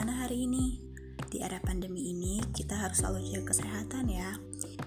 sekali 0.00 0.46
nih. 0.48 0.72
Di 1.28 1.44
era 1.44 1.60
pandemi 1.60 2.16
ini, 2.16 2.40
kita 2.56 2.72
harus 2.72 3.04
selalu 3.04 3.28
jaga 3.28 3.52
kesehatan 3.52 4.08
ya. 4.08 4.32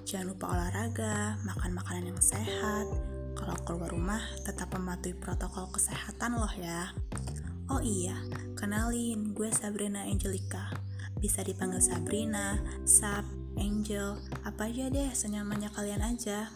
Jangan 0.10 0.34
lupa 0.34 0.46
olahraga, 0.50 1.38
makan 1.46 1.78
makanan 1.78 2.10
yang 2.10 2.22
sehat. 2.24 2.90
Kalau 3.38 3.54
keluar 3.62 3.94
rumah, 3.94 4.24
tetap 4.42 4.74
mematuhi 4.74 5.14
protokol 5.14 5.70
kesehatan 5.70 6.42
loh 6.42 6.50
ya. 6.58 6.90
Oh 7.70 7.84
iya, 7.84 8.18
kenalin, 8.58 9.38
gue 9.38 9.54
Sabrina 9.54 10.10
Angelica. 10.10 10.74
Bisa 11.22 11.46
dipanggil 11.46 11.84
Sabrina, 11.84 12.58
Sab, 12.90 13.28
Angel, 13.54 14.18
apa 14.42 14.74
aja 14.74 14.90
deh 14.90 15.14
senyamannya 15.14 15.70
kalian 15.70 16.02
aja. 16.02 16.50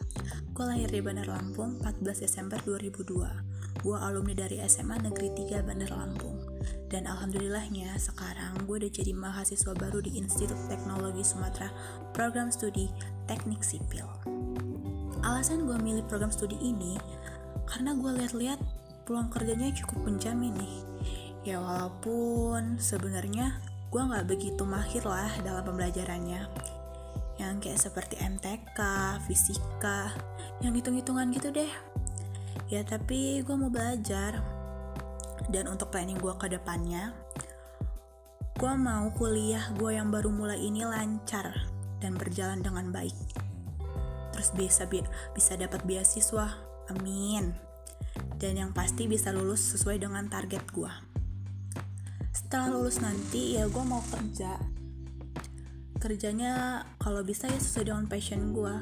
Gue 0.58 0.66
lahir 0.66 0.90
di 0.90 1.06
Bandar 1.06 1.30
Lampung 1.30 1.78
14 1.86 2.26
Desember 2.26 2.58
2002. 2.66 3.84
Gue 3.86 3.98
alumni 4.00 4.34
dari 4.34 4.58
SMA 4.66 4.98
Negeri 5.06 5.30
3 5.46 5.62
Bandar 5.62 5.94
Lampung. 5.94 6.37
Dan 6.88 7.04
alhamdulillahnya 7.04 8.00
sekarang 8.00 8.64
gue 8.64 8.80
udah 8.80 8.92
jadi 8.92 9.12
mahasiswa 9.12 9.76
baru 9.76 10.00
di 10.00 10.16
Institut 10.16 10.56
Teknologi 10.72 11.20
Sumatera 11.20 11.68
Program 12.16 12.48
Studi 12.48 12.88
Teknik 13.28 13.60
Sipil. 13.60 14.08
Alasan 15.20 15.68
gue 15.68 15.76
milih 15.76 16.08
program 16.08 16.32
studi 16.32 16.56
ini 16.64 16.96
karena 17.68 17.92
gue 17.92 18.12
lihat-lihat 18.24 18.60
peluang 19.04 19.28
kerjanya 19.28 19.76
cukup 19.76 20.08
menjamin 20.08 20.56
nih. 20.56 20.78
Ya 21.44 21.60
walaupun 21.60 22.80
sebenarnya 22.80 23.60
gue 23.92 24.02
nggak 24.04 24.28
begitu 24.28 24.64
mahir 24.64 25.04
lah 25.04 25.32
dalam 25.44 25.64
pembelajarannya 25.64 26.48
yang 27.38 27.62
kayak 27.62 27.80
seperti 27.80 28.18
MTK, 28.20 28.80
fisika, 29.30 30.12
yang 30.64 30.74
hitung-hitungan 30.74 31.30
gitu 31.36 31.54
deh. 31.54 31.72
Ya 32.68 32.84
tapi 32.84 33.44
gue 33.46 33.56
mau 33.56 33.72
belajar. 33.72 34.57
Dan 35.48 35.70
untuk 35.70 35.94
planning 35.94 36.18
gue 36.18 36.34
ke 36.36 36.50
depannya, 36.50 37.14
gue 38.58 38.74
mau 38.74 39.14
kuliah 39.14 39.70
gue 39.78 39.94
yang 39.94 40.10
baru 40.10 40.34
mulai 40.34 40.58
ini 40.58 40.82
lancar 40.84 41.54
dan 42.02 42.18
berjalan 42.18 42.66
dengan 42.66 42.90
baik. 42.90 43.16
Terus 44.34 44.50
bisa 44.58 44.90
bi 44.90 45.02
bisa 45.38 45.54
dapat 45.54 45.86
beasiswa, 45.86 46.50
amin. 46.94 47.54
Dan 48.38 48.58
yang 48.58 48.72
pasti 48.74 49.06
bisa 49.06 49.30
lulus 49.34 49.78
sesuai 49.78 50.02
dengan 50.02 50.30
target 50.30 50.62
gue. 50.74 50.94
Setelah 52.34 52.74
lulus 52.74 53.02
nanti 53.02 53.58
ya 53.58 53.66
gue 53.66 53.84
mau 53.86 54.02
kerja 54.14 54.78
kerjanya 55.98 56.86
kalau 57.02 57.26
bisa 57.26 57.50
ya 57.50 57.58
sesuai 57.58 57.90
dengan 57.90 58.06
passion 58.06 58.54
gue 58.54 58.76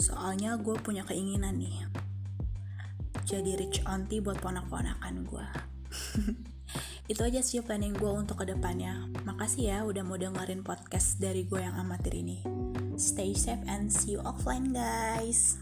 soalnya 0.00 0.56
gue 0.56 0.72
punya 0.80 1.04
keinginan 1.04 1.60
nih 1.60 1.84
jadi 3.28 3.60
rich 3.60 3.84
auntie 3.84 4.24
buat 4.24 4.40
ponak-ponakan 4.40 5.14
gue 5.28 5.46
itu 7.12 7.20
aja 7.22 7.40
sih 7.44 7.62
planning 7.62 7.94
gue 7.94 8.10
untuk 8.10 8.42
ke 8.42 8.50
depannya. 8.50 9.08
Makasih 9.22 9.62
ya 9.70 9.78
udah 9.86 10.02
mau 10.02 10.18
dengerin 10.18 10.66
podcast 10.66 11.18
dari 11.22 11.46
gue 11.46 11.62
yang 11.62 11.76
amatir 11.78 12.16
ini. 12.16 12.42
Stay 12.96 13.36
safe 13.36 13.62
and 13.68 13.92
see 13.92 14.16
you 14.16 14.20
offline 14.24 14.72
guys 14.72 15.60